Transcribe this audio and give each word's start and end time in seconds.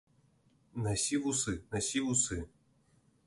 Насі 0.85 1.19
вусы, 1.25 1.53
насі 1.75 2.03
вусы! 2.09 2.37